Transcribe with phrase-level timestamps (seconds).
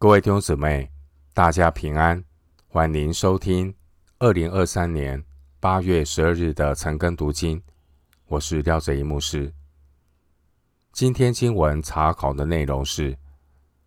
[0.00, 0.88] 各位弟兄姊妹，
[1.34, 2.22] 大家平安，
[2.68, 3.74] 欢迎收听
[4.20, 5.20] 二零二三年
[5.58, 7.60] 八月十二日的晨更读经。
[8.28, 9.52] 我是廖哲一牧师。
[10.92, 13.12] 今天经文查考的内容是《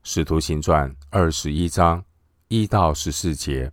[0.03, 2.03] 使徒行传》二十一章
[2.49, 3.69] 一到十四节，《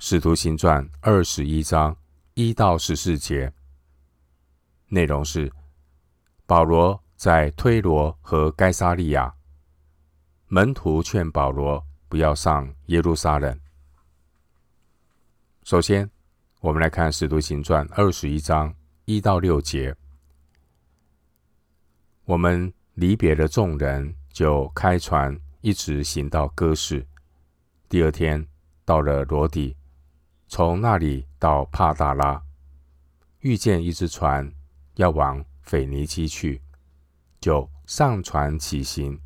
[0.00, 1.96] 使徒行传》二十一章
[2.34, 3.52] 一到十四节
[4.88, 5.52] 内容是
[6.46, 9.32] 保罗在推罗和该撒利亚，
[10.48, 13.58] 门徒劝保罗不要上耶路撒冷。
[15.64, 16.08] 首先，
[16.60, 18.72] 我们来看《使徒行传》二十一章
[19.06, 19.94] 一到六节。
[22.26, 27.04] 我们离别了众人，就开船，一直行到哥市。
[27.88, 28.46] 第二天
[28.84, 29.74] 到了罗底，
[30.46, 32.40] 从那里到帕达拉，
[33.40, 34.52] 遇见一只船
[34.96, 36.60] 要往腓尼基去，
[37.40, 39.18] 就上船起行。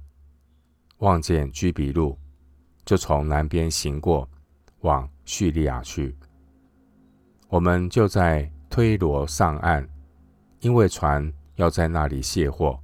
[0.98, 2.18] 望见居比路，
[2.84, 4.28] 就从南边行过，
[4.80, 6.16] 往叙利亚去。
[7.48, 9.88] 我们就在推罗上岸，
[10.60, 12.78] 因为船要在那里卸货。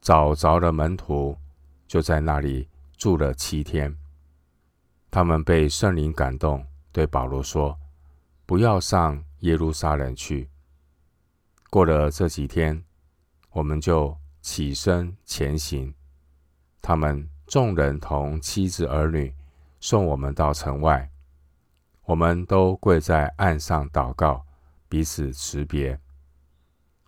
[0.00, 1.36] 找着了门徒，
[1.86, 3.94] 就在那里住了七天。
[5.10, 7.78] 他们被圣灵感动，对保罗说
[8.46, 10.48] ：“不要上耶路撒冷去。”
[11.70, 12.82] 过了这几天，
[13.50, 15.92] 我们就起身前行。
[16.80, 19.34] 他们众人同妻子儿女
[19.80, 21.10] 送我们到城外，
[22.04, 24.44] 我们都跪在岸上祷告，
[24.88, 25.98] 彼此辞别。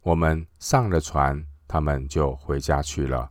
[0.02, 1.46] 我们上了船。
[1.72, 3.30] 他们就回家去了。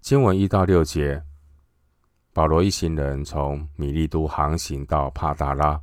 [0.00, 1.24] 经文一到六节，
[2.32, 5.82] 保罗一行人从米利都航行到帕达拉，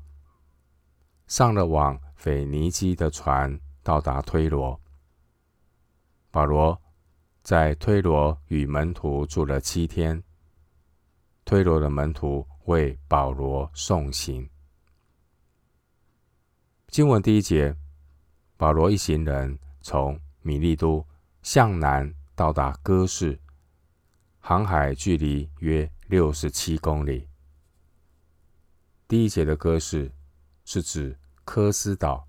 [1.28, 4.80] 上了往腓尼基的船，到达推罗。
[6.32, 6.82] 保罗
[7.44, 10.24] 在推罗与门徒住了七天。
[11.44, 14.50] 推罗的门徒为保罗送行。
[16.88, 17.76] 经文第一节，
[18.56, 19.60] 保罗一行人。
[19.82, 21.06] 从米利都
[21.42, 23.38] 向南到达哥市，
[24.40, 27.28] 航海距离约六十七公里。
[29.10, 30.10] 第一节的哥市
[30.64, 32.26] 是指科斯岛，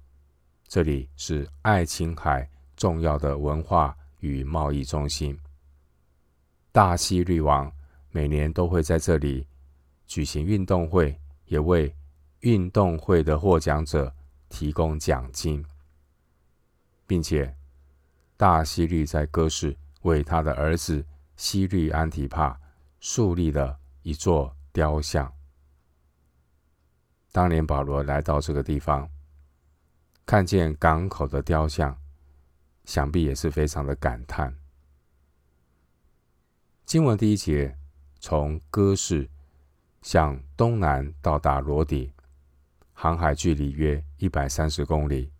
[0.66, 5.38] 这里是爱琴海重要的文化与贸易中心。
[6.72, 7.70] 大希律王
[8.10, 9.46] 每年都会在这里
[10.06, 11.14] 举行运动会，
[11.44, 11.94] 也为
[12.40, 14.12] 运动会的获奖者
[14.48, 15.62] 提供奖金。
[17.06, 17.54] 并且，
[18.38, 21.04] 大希律在哥市为他的儿子
[21.36, 22.58] 希律安提帕
[23.00, 25.30] 树立了一座雕像。
[27.30, 29.06] 当年保罗来到这个地方，
[30.24, 31.94] 看见港口的雕像，
[32.84, 34.54] 想必也是非常的感叹。
[36.84, 37.76] 经文第一节，
[38.20, 39.28] 从哥士
[40.02, 42.12] 向东南到达罗底，
[42.92, 45.32] 航海距离约一百三十公里。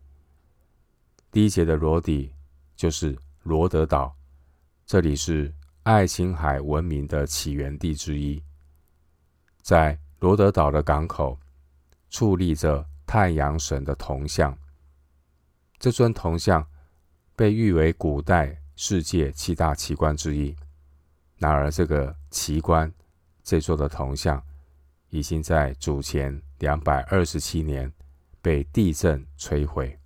[1.31, 2.33] 第一节的罗底
[2.75, 4.17] 就是罗德岛，
[4.87, 8.43] 这里是爱琴海文明的起源地之一。
[9.61, 11.39] 在罗德岛的港口，
[12.11, 14.57] 矗立着太阳神的铜像。
[15.79, 16.67] 这尊铜像
[17.37, 20.55] 被誉为古代世界七大奇观之一。
[21.39, 22.91] 然而，这个奇观，
[23.43, 24.43] 这座的铜像，
[25.11, 27.93] 已经在主前两百二十七年
[28.41, 29.99] 被地震摧毁。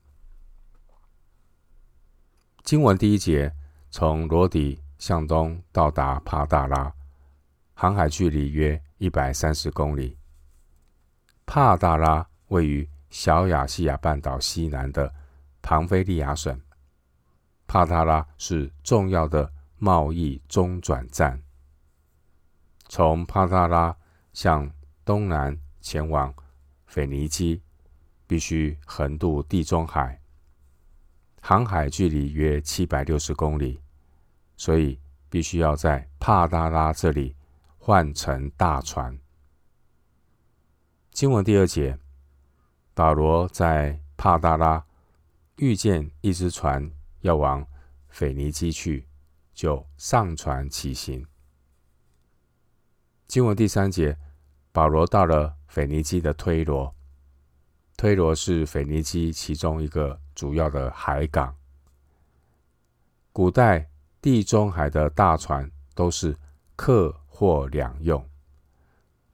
[2.64, 3.54] 经文第一节，
[3.90, 6.92] 从罗底向东到达帕大拉，
[7.74, 10.16] 航海距离约一百三十公里。
[11.46, 15.14] 帕大拉位于小亚细亚半岛西南的
[15.62, 16.58] 庞菲利亚省。
[17.68, 21.40] 帕大拉是重要的贸易中转站。
[22.88, 23.94] 从帕大拉
[24.32, 24.68] 向
[25.04, 26.34] 东南前往
[26.86, 27.62] 腓尼基，
[28.26, 30.18] 必须横渡地中海。
[31.42, 33.80] 航海距离约七百六十公里，
[34.56, 34.98] 所以
[35.28, 37.36] 必须要在帕大拉这里
[37.76, 39.16] 换乘大船。
[41.10, 41.98] 经文第二节，
[42.94, 44.84] 保罗在帕大拉
[45.56, 47.66] 遇见一只船要往
[48.08, 49.06] 腓尼基去，
[49.52, 51.26] 就上船起行。
[53.26, 54.16] 经文第三节，
[54.72, 56.94] 保罗到了腓尼基的推罗。
[57.96, 61.54] 推罗是腓尼基其中一个主要的海港。
[63.32, 63.90] 古代
[64.22, 66.36] 地中海的大船都是
[66.76, 68.24] 客货两用，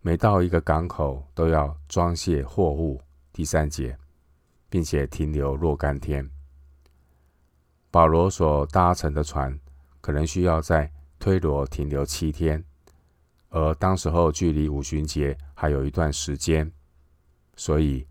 [0.01, 3.01] 每到一个港口都要装卸货物。
[3.33, 3.97] 第三节，
[4.69, 6.29] 并且停留若干天。
[7.95, 9.57] 保罗所搭乘的船
[10.01, 12.61] 可能需要在推罗停留七天，
[13.51, 16.69] 而当时候距离五旬节还有一段时间，
[17.55, 18.05] 所以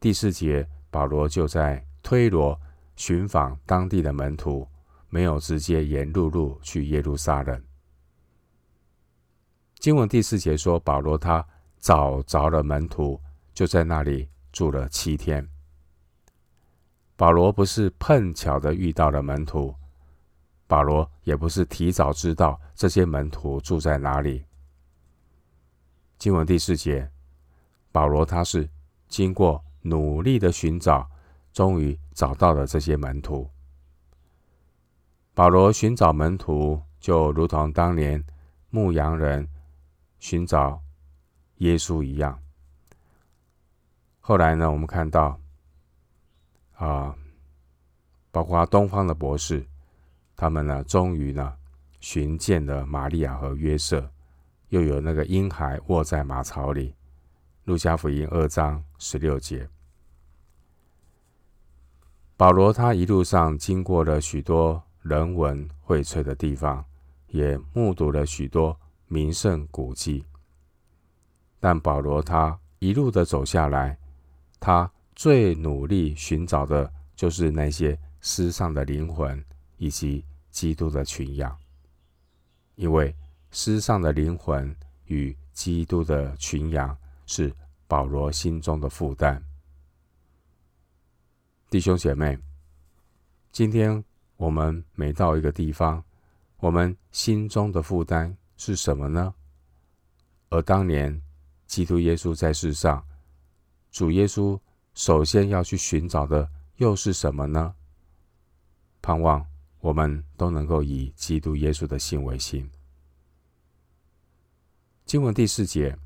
[0.00, 2.60] 第四节保罗就在推罗
[2.96, 4.66] 寻访当地的门徒，
[5.08, 7.62] 没有直接沿陆路去耶路撒冷。
[9.78, 11.46] 经文第四节说，保罗他
[11.78, 13.20] 找着了门徒，
[13.54, 15.48] 就在那里住了七天。
[17.20, 19.74] 保罗不是碰巧的遇到了门徒，
[20.66, 24.42] 保罗也不是提早知道这些门徒住在哪里。
[26.16, 27.10] 经文第四节，
[27.92, 28.66] 保罗他是
[29.06, 31.06] 经过努力的寻找，
[31.52, 33.50] 终于找到了这些门徒。
[35.34, 38.24] 保罗寻找门徒，就如同当年
[38.70, 39.46] 牧羊人。
[40.18, 40.80] 寻找
[41.56, 42.42] 耶稣一样。
[44.20, 45.38] 后来呢，我们看到
[46.80, 47.14] 啊，
[48.30, 49.64] 包括东方的博士，
[50.34, 51.54] 他们呢，终于呢，
[52.00, 54.10] 寻见了玛利亚和约瑟，
[54.70, 56.94] 又有那个婴孩卧在马槽里。
[57.64, 59.68] 路加福音二章十六节。
[62.36, 66.84] 保罗他一路上经过了许多人文荟萃的地方，
[67.28, 68.76] 也目睹了许多。
[69.12, 70.24] 名胜古迹，
[71.58, 73.98] 但保罗他一路的走下来，
[74.60, 74.88] 他
[75.20, 79.44] 最努力寻找的就是那些失丧的灵魂
[79.76, 81.54] 以及基督的群羊，
[82.74, 83.14] 因为
[83.50, 84.74] 失丧的灵魂
[85.08, 86.96] 与基督的群羊
[87.26, 87.54] 是
[87.86, 89.44] 保罗心中的负担。
[91.68, 92.38] 弟兄姐妹，
[93.52, 94.02] 今天
[94.38, 96.02] 我们每到一个地方，
[96.60, 98.34] 我们心中的负担。
[98.56, 99.34] 是什么呢？
[100.48, 101.20] 而当年
[101.66, 103.06] 基督耶稣在世上，
[103.90, 104.58] 主耶稣
[105.00, 107.74] 首先要去寻找的又是什么呢？
[109.00, 109.42] 盼望
[109.78, 112.70] 我们都能够以基督耶稣的心为心。
[115.06, 115.96] 经文第四节，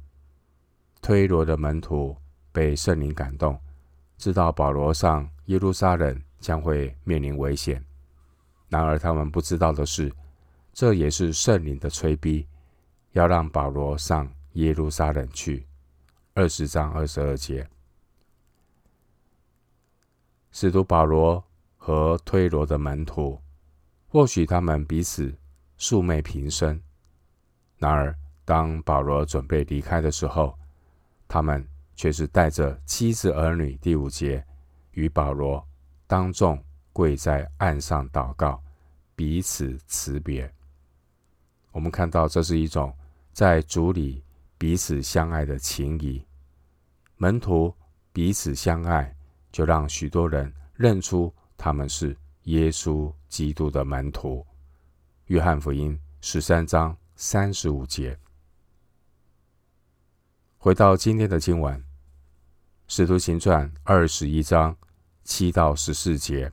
[1.03, 2.17] 推罗的门徒
[2.53, 3.59] 被圣灵感动，
[4.17, 7.85] 知道保罗上耶路撒冷将会面临危险。
[8.69, 10.15] 然而他们不知道的是。
[10.73, 12.47] 这也是圣灵的催逼，
[13.11, 15.67] 要让保罗上耶路撒冷去。
[16.35, 17.69] 二十章二十二节，
[20.57, 21.45] 使徒保罗
[21.77, 23.37] 和推罗的门徒，
[24.07, 25.37] 或许他们彼此
[25.77, 26.81] 素昧平生。
[27.77, 30.57] 然而，当保罗准备离开的时候，
[31.27, 31.67] 他们
[31.97, 33.77] 却是带着妻子儿女。
[33.79, 34.47] 第五节，
[34.93, 35.67] 与保罗
[36.07, 36.57] 当众
[36.93, 38.63] 跪在岸上祷告，
[39.17, 40.49] 彼此辞别。
[41.73, 42.95] 我们看到，这是一种
[43.33, 44.23] 在主里
[44.57, 46.25] 彼此相爱的情谊。
[47.17, 47.75] 门徒
[48.13, 49.14] 彼此相爱，
[49.55, 54.45] 就让许多人认出他们是耶稣基督的门徒。
[55.27, 58.19] 约翰福音十三章三十五节。
[60.59, 61.79] 回到今天的经文，
[62.89, 64.77] 《使徒行传》二十一章
[65.23, 66.51] 七到十四节，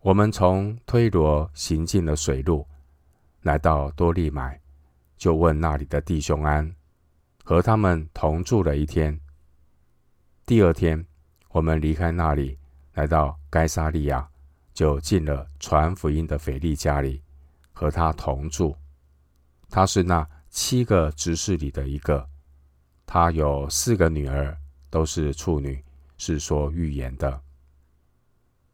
[0.00, 2.66] 我们从推罗行进了水路。
[3.42, 4.60] 来到多利买，
[5.16, 6.74] 就问那里的弟兄安，
[7.44, 9.20] 和他们同住了一天。
[10.46, 11.02] 第二天，
[11.48, 12.58] 我们离开那里，
[12.92, 14.28] 来到该撒利亚，
[14.74, 17.22] 就进了传福音的腓利家里，
[17.72, 18.76] 和他同住。
[19.70, 22.28] 他是那七个执事里的一个，
[23.06, 24.54] 他有四个女儿，
[24.90, 25.82] 都是处女，
[26.18, 27.40] 是说预言的。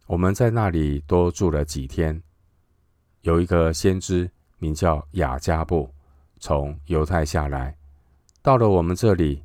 [0.09, 2.21] 我们在那里多住了几天，
[3.21, 4.29] 有一个先知。
[4.59, 5.91] 名叫雅加布，
[6.39, 7.79] 从犹太下来，
[8.43, 9.43] 到了我们这里，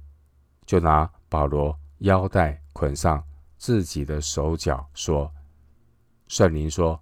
[0.65, 3.24] 就拿保罗腰带捆上
[3.58, 5.32] 自己的手脚，说
[6.28, 7.02] ：“圣灵说，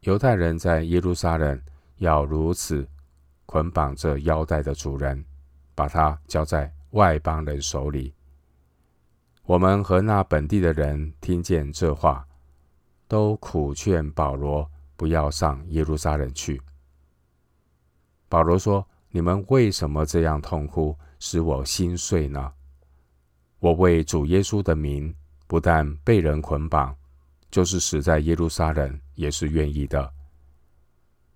[0.00, 1.60] 犹太人在耶路撒冷
[1.98, 2.88] 要如此
[3.46, 5.24] 捆绑这腰带的主人，
[5.74, 8.14] 把他交在外邦人手里。”
[9.44, 12.26] 我们和那本地的人听见这话，
[13.08, 16.62] 都苦劝保罗不要上耶路撒冷去。
[18.28, 22.52] 保罗说：“你们为什么这样痛哭，使我心碎呢？
[23.62, 25.14] 我为主耶稣的名，
[25.46, 26.96] 不但被人捆绑，
[27.48, 30.12] 就是死在耶路撒冷也是愿意的。”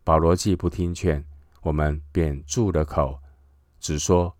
[0.02, 1.24] 保罗既不听劝，
[1.62, 3.16] 我们便住了口，
[3.78, 4.36] 只说：“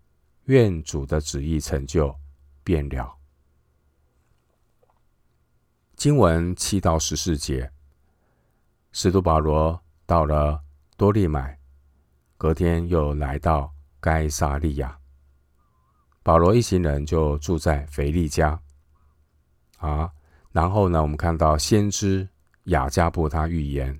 [0.47, 2.13] 愿主的旨意成就，
[2.61, 3.17] 便了。”
[5.95, 7.71] 经文七到十四节，
[8.91, 10.61] 使徒保罗到了
[10.97, 11.57] 多利买。
[12.37, 14.96] 隔天又来到该撒利亚，
[16.27, 18.59] 保罗一行人就住在腓利家。
[19.77, 20.11] 啊，
[20.51, 22.27] 然后呢，我们看到先知
[22.65, 23.97] 雅加布他预言，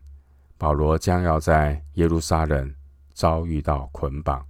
[0.58, 2.76] 保罗将要在耶路撒冷
[3.14, 4.46] 遭遇到捆绑。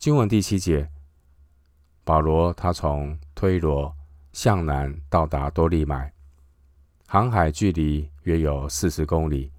[0.00, 0.90] 经文第七节，
[2.02, 3.94] 保罗他从推罗
[4.32, 6.12] 向南到达多利买，
[7.06, 9.52] 航海距离约有四十公里，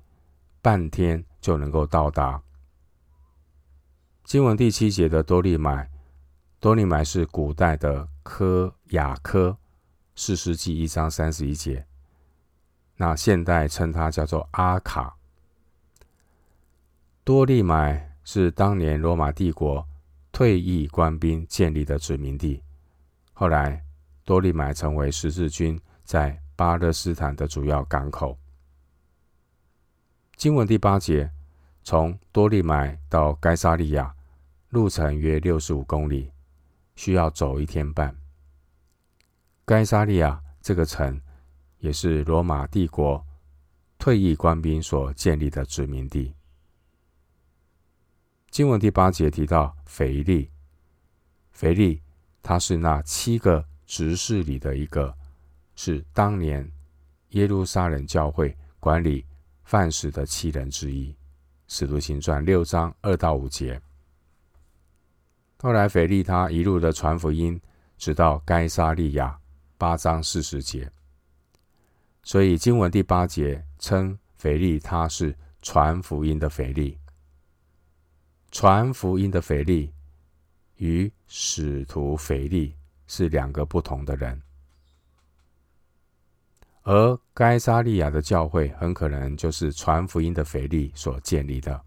[0.61, 2.41] 半天就能够到达。
[4.23, 5.89] 经文第七节的多利买，
[6.59, 9.57] 多利买是古代的科雅科，
[10.15, 11.85] 四世纪一章三十一节。
[12.95, 15.17] 那现代称它叫做阿卡。
[17.23, 19.85] 多利买是当年罗马帝国
[20.31, 22.63] 退役官兵建立的殖民地，
[23.33, 23.83] 后来
[24.23, 28.37] 多利买成为十字军在巴勒斯坦的主要港口。
[30.37, 31.29] 经文第八节，
[31.83, 34.15] 从多利买到该沙利亚。
[34.69, 36.31] 路程约六十五公里，
[36.95, 38.15] 需要走一天半。
[39.65, 41.19] 该沙利亚这个城
[41.79, 43.21] 也是罗马帝国
[43.97, 46.33] 退役官兵所建立的殖民地。
[48.49, 50.49] 经文第八节提到腓利，
[51.51, 52.01] 腓利
[52.41, 55.13] 他是那七个执事里的一个，
[55.75, 56.71] 是当年
[57.31, 59.25] 耶路撒冷教会管理
[59.65, 61.13] 饭食的七人之一。
[61.73, 63.81] 使徒行传六章二到五节。
[65.59, 67.57] 后来，腓利他一路的传福音，
[67.97, 69.39] 直到该撒利亚，
[69.77, 70.91] 八章四十节。
[72.23, 76.99] 所以经文第八节称腓利他是传福音的腓利。
[78.51, 79.93] 传福音的腓利
[80.75, 82.75] 与使徒腓利
[83.07, 84.41] 是两个不同的人，
[86.83, 91.79] 而该撒利亚的教会很可能就是传福音的腓利所建立的。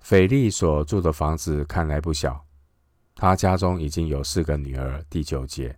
[0.00, 2.44] 腓利所住的房子看来不小，
[3.14, 5.04] 他家中已经有四个女儿。
[5.08, 5.76] 第九节，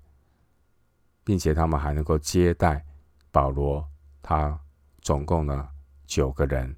[1.24, 2.84] 并且他们还能够接待
[3.30, 3.86] 保罗，
[4.22, 4.58] 他
[5.00, 5.68] 总共呢
[6.06, 6.74] 九个人。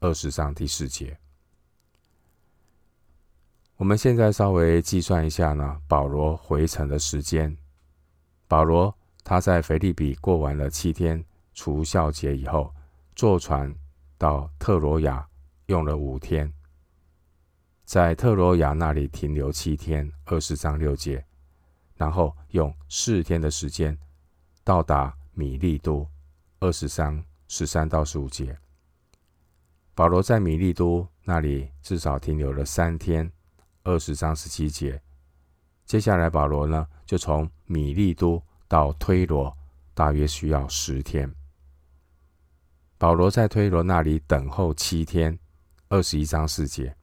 [0.00, 1.18] 二十章第四节，
[3.76, 7.56] 我们现在稍微计算一下呢，保罗回程的时间。
[8.46, 8.96] 保罗
[9.28, 12.74] 他在腓立比过完了七天除酵节以后，
[13.14, 13.70] 坐船
[14.16, 15.28] 到特罗亚，
[15.66, 16.50] 用了五天。
[17.84, 21.22] 在特罗亚那里停留七天，二十章六节，
[21.94, 23.98] 然后用四天的时间
[24.64, 26.08] 到达米利都，
[26.60, 28.58] 二十章十三到十五节。
[29.94, 33.30] 保罗在米利都那里至少停留了三天，
[33.82, 34.98] 二十章十七节。
[35.84, 39.56] 接下来保罗呢，就从米利都到推罗，
[39.94, 41.28] 大约需要十天。
[42.98, 45.36] 保罗在推罗那里等候七天，
[45.88, 46.94] 二十一章四节。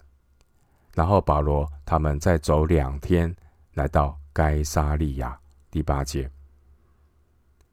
[0.93, 3.35] 然后保罗他们再走两天，
[3.73, 5.37] 来到该撒利亚，
[5.71, 6.29] 第八节。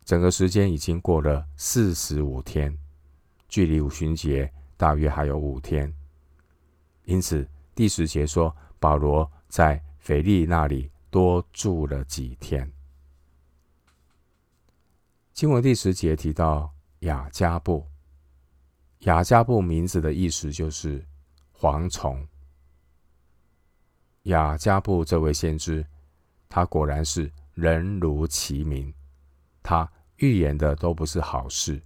[0.05, 2.77] 整个时间已经过了四十五天，
[3.49, 5.93] 距离五旬节大约还有五天。
[7.05, 12.69] 因此第十节说，保罗在腓利那里多住了几天。
[15.43, 17.85] 经文第十节提到雅加布，
[19.01, 21.05] 雅加布名字的意思就是
[21.59, 22.25] 蝗虫。
[24.23, 25.85] 雅加布这位先知，
[26.49, 28.95] 他果然是人如其名，
[29.65, 31.83] 他预言的都不是好事，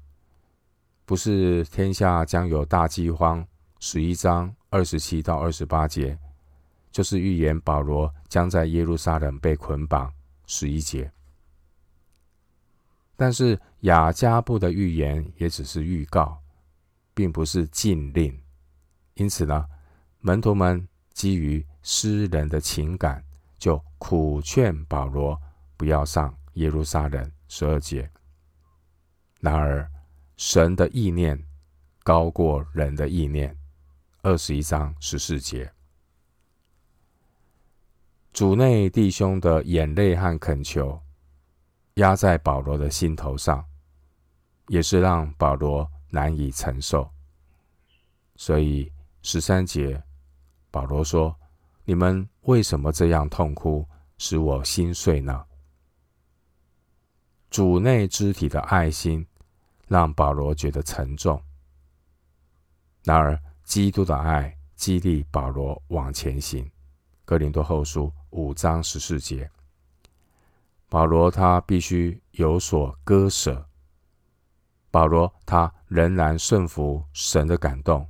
[1.07, 3.43] 不是天下将有大饥荒，
[3.79, 6.19] 十一章二十七到二十八节，
[6.93, 10.13] 就是预言保罗将在耶路撒冷被捆绑，
[10.45, 11.11] 十一节。
[13.17, 16.39] 但是雅加布的预言也只是预告，
[17.15, 18.39] 并不是禁令，
[19.15, 19.67] 因此呢，
[20.21, 23.25] 门徒们基于诗人的情感，
[23.59, 25.41] 就苦劝保罗
[25.77, 27.33] 不要上耶路撒冷。
[27.49, 28.11] 十二节。
[29.41, 29.89] 然而，
[30.37, 31.41] 神的意念
[32.03, 33.57] 高过人的意念。
[34.23, 35.73] 二十一章十四节。
[38.33, 41.01] 主内弟兄的眼泪和恳求
[41.97, 43.65] 压在保罗的心头上，
[44.69, 47.11] 也是让保罗难以承受。
[48.37, 50.03] 所以十三节，
[50.71, 51.37] 保罗说。
[51.89, 53.87] 你们为什么这样痛哭，
[54.19, 55.47] 使我心碎呢？
[57.49, 59.25] 主内肢体的爱心
[59.87, 61.41] 让保罗觉得沉重。
[63.05, 66.69] 然而，基督的爱激励保罗往前行。
[67.25, 69.49] 哥林多后书五章十四节，
[70.89, 73.67] 保罗他必须有所割舍。
[74.91, 78.07] 保罗他仍然顺服神的感动。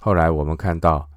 [0.00, 1.10] 后来我们看到，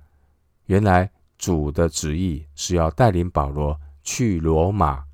[0.65, 1.11] 原来。
[1.39, 5.05] 主的旨意是要带领保罗去罗马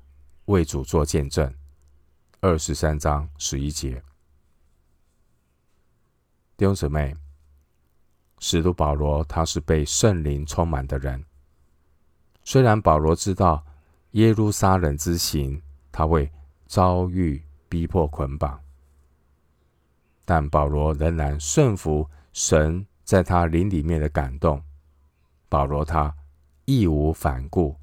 [0.46, 1.54] 为主做见证。
[2.40, 4.02] 二十三章十一节。
[6.56, 7.16] 弟兄姊妹，
[8.40, 11.24] 使徒保罗他是被圣灵充满的人。
[12.42, 13.64] 虽然保罗知道
[14.16, 15.60] 耶路撒冷之行
[15.92, 16.30] 他会
[16.66, 18.58] 遭遇逼迫捆绑，
[20.24, 24.62] 但保罗仍然顺服神在他灵里面的感动。
[25.50, 26.14] 保罗他
[26.64, 27.76] 义无反顾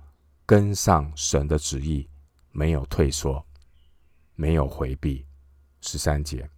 [0.43, 2.09] 跟上神的旨意，
[2.51, 3.45] 没有退缩，
[4.33, 5.23] 没有回避。
[5.81, 6.49] 十三节。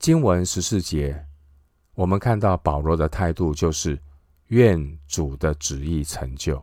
[0.00, 1.24] 经文十四节，
[1.94, 3.96] 我们看到保罗的态度就是
[4.48, 6.60] 愿主的旨意成就。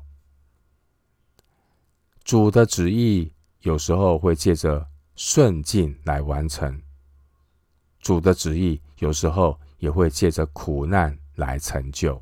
[2.23, 6.81] 主的旨意有时候会借着顺境来完成，
[7.99, 12.21] 主的旨意有时候也会借着苦难来成就。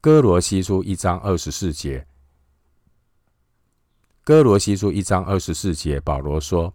[0.00, 2.06] 哥罗西书一章二十四节，
[4.24, 6.74] 哥罗西书一章二十四节，保罗说。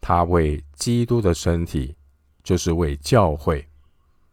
[0.00, 1.96] 他为基督的身体，
[2.42, 3.66] 就是为教会，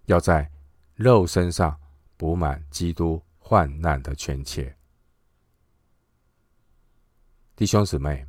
[0.08, 0.52] 要在
[0.96, 1.80] 肉身上
[2.18, 4.76] 补满基督患难的缺欠。
[7.56, 8.26] 弟兄姊妹，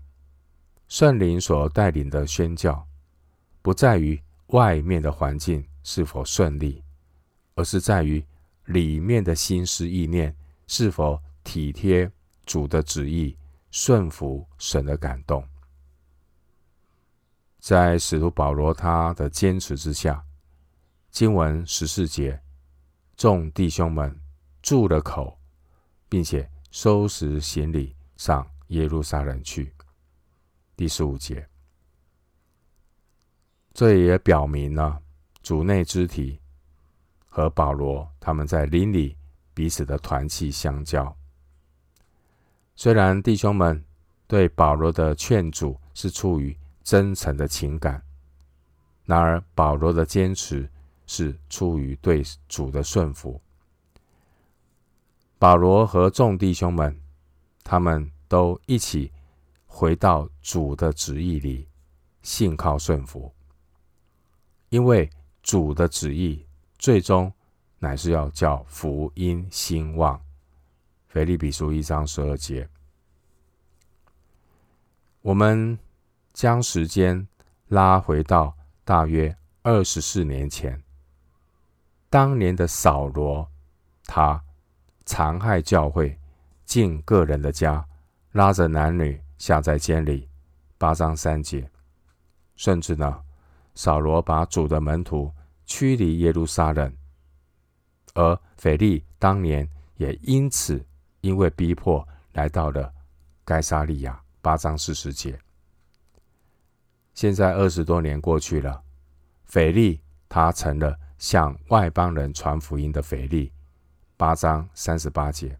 [0.89, 2.87] 圣灵所带领的宣教，
[3.63, 6.83] 不在于外面的环境是否顺利，
[7.55, 8.23] 而是在于
[8.67, 10.37] 里面的心思意念
[10.67, 12.11] 是否体贴
[12.45, 13.37] 主的旨意，
[13.71, 15.43] 顺服神的感动。
[17.59, 20.23] 在使徒保罗他的坚持之下，
[21.11, 22.39] 经文十四节，
[23.17, 24.21] 众弟兄们
[24.61, 25.39] 住了口，
[26.09, 29.73] 并且收拾行李上耶路撒冷去。
[30.77, 31.47] 第十五节，
[33.73, 35.01] 这也表明了
[35.43, 36.41] 主内肢体
[37.29, 39.17] 和保罗他们在邻里
[39.55, 41.15] 彼此的团契相交。
[42.75, 43.85] 虽然弟兄们
[44.27, 48.03] 对保罗的劝阻是出于真诚的情感。
[49.05, 50.69] 然而，保罗的坚持
[51.07, 53.41] 是出于对主的顺服。
[55.39, 56.99] 保罗和众弟兄们，
[57.63, 59.13] 他们都一起
[59.67, 61.69] 回到主的旨意里，
[62.23, 63.31] 信靠顺服。
[64.71, 65.11] 因为
[65.43, 66.47] 主的旨意
[66.79, 67.31] 最终
[67.79, 70.19] 乃是要叫福音兴旺。
[71.09, 72.67] 腓利比书一章十二节，
[75.21, 75.79] 我们。
[76.33, 77.29] 将时间
[77.69, 80.83] 拉回到大约二十四年前，
[82.09, 83.47] 当年的扫罗，
[84.07, 84.43] 他
[85.05, 86.19] 残害教会，
[86.65, 87.87] 进个人的家，
[88.33, 90.29] 拉着男女下在监里。
[90.79, 91.71] 八章三节，
[92.57, 93.23] 甚至呢，
[93.75, 95.33] 扫罗把主的门徒
[95.65, 96.93] 驱离耶路撒冷，
[98.15, 100.85] 而腓力当年也因此
[101.21, 102.93] 因为逼迫来到了
[103.45, 104.21] 该撒利亚。
[104.41, 105.39] 八章四十节。
[107.15, 108.83] 现在二十多年过去了，
[109.45, 113.53] 腓力他成了向外邦人传福音的腓力，
[114.17, 115.57] 八章三十八节。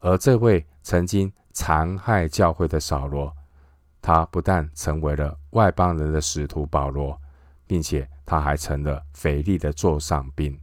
[0.00, 3.34] 而这位曾经残害教会的扫罗，
[4.02, 7.18] 他不但成为了外邦人的使徒保罗，
[7.66, 10.60] 并且他还成了腓利的座上宾。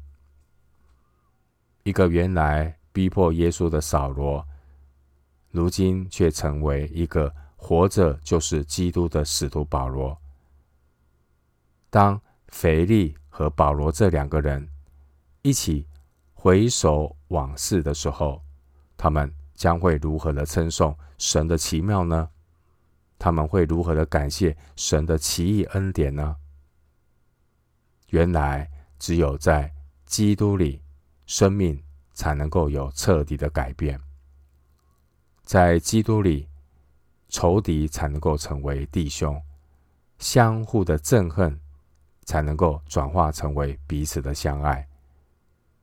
[1.82, 4.48] 一个原来逼迫耶稣的扫罗，
[5.50, 7.34] 如今却成为一个。
[7.64, 10.18] 活着就是基督的使徒保罗。
[11.92, 14.68] 当腓利和保罗这两个人
[15.44, 15.86] 一起
[16.34, 18.42] 回首往事的时候，
[18.98, 22.28] 他们将会如何的称颂神的奇妙呢？
[23.20, 26.36] 他们会如何的感谢神的奇异恩典呢？
[28.08, 29.72] 原来只有在
[30.08, 30.82] 基督里，
[31.28, 31.80] 生命
[32.12, 34.02] 才能够有彻底的改变。
[35.44, 36.48] 在基督里。
[37.30, 39.42] 仇敌才能够成为弟兄，
[40.20, 41.58] 相互的憎恨
[42.26, 44.86] 才能够转化成为彼此的相爱。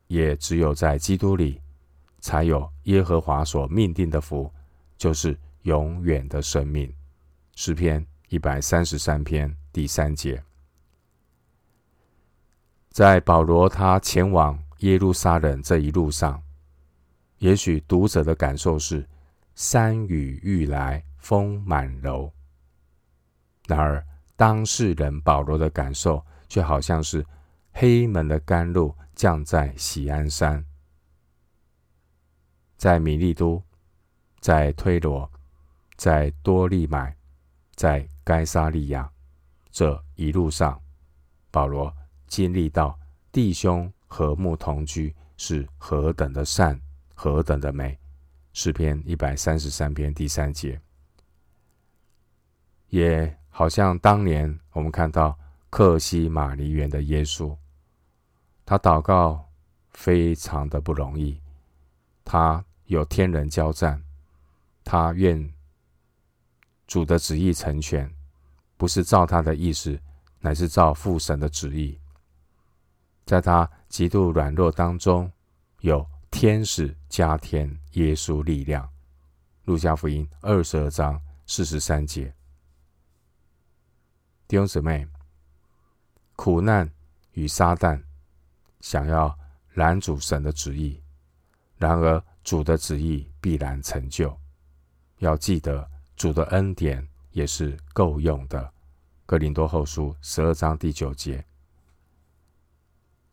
[0.05, 1.59] 也只有在基督里，
[2.19, 4.51] 才有耶和华所命定的福，
[4.97, 6.93] 就是永远的生命。
[7.55, 10.41] 诗篇一百三十三篇第三节。
[12.89, 16.41] 在保罗他前往耶路撒冷这一路上，
[17.37, 19.07] 也许读者的感受是
[19.55, 21.03] 山雨欲来。
[21.19, 22.31] 风满楼。
[23.67, 24.03] 然而，
[24.37, 27.23] 当事人保罗的感受却好像是
[27.73, 30.65] 黑门的甘露降在喜安山，
[32.79, 33.61] 在米利都，
[34.39, 35.29] 在推罗，
[35.97, 37.13] 在多利买，
[37.75, 39.11] 在该撒利亚，
[39.69, 40.81] 这一路上，
[41.51, 41.93] 保罗
[42.25, 42.97] 经历到
[43.33, 46.79] 弟兄和睦同居是何等的善，
[47.13, 47.99] 何等的美，
[48.53, 50.79] 诗篇一百三十三篇第三节，
[52.87, 55.37] 也好像当年我们看到
[55.69, 57.53] 克西马尼园的耶稣，
[58.65, 59.49] 他祷告
[59.89, 61.41] 非常的不容易，
[62.23, 64.03] 他有天人交战，
[64.83, 65.53] 他愿
[66.85, 68.13] 主的旨意成全，
[68.77, 69.97] 不是照他的意思，
[70.39, 71.99] 乃是照父神的旨意，
[73.25, 75.31] 在他极度软弱当中
[75.79, 76.05] 有。
[76.31, 78.85] 天使加添耶稣力量，
[79.63, 82.31] 《路加福音》二十二章四十三节。
[84.47, 85.07] 弟兄姊妹，
[86.35, 86.87] 苦难
[87.31, 87.99] 与撒旦
[88.79, 89.35] 想要
[89.73, 91.01] 拦阻神的旨意，
[91.77, 94.35] 然而主的旨意必然成就。
[95.19, 98.59] 要记得，主的恩典也是够用的，
[99.27, 101.45] 《哥林多后书》十二章第九节。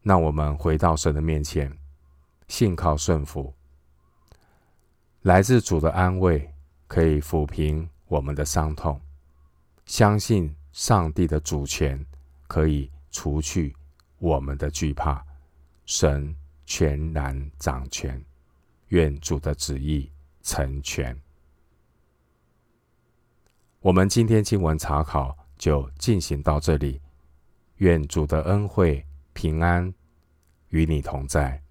[0.02, 1.74] 让我们回到神的面前。
[2.48, 3.54] 信靠顺服，
[5.22, 6.52] 来自主的安慰
[6.86, 9.00] 可以抚平我们的伤痛；
[9.86, 12.04] 相信上帝的主权
[12.46, 13.74] 可以除去
[14.18, 15.24] 我们的惧怕。
[15.86, 18.22] 神全然掌权，
[18.88, 20.10] 愿主的旨意
[20.42, 21.16] 成全。
[23.80, 27.00] 我们今天经文查考就进行到这里，
[27.76, 29.92] 愿主的恩惠平安
[30.68, 31.62] 与你同在。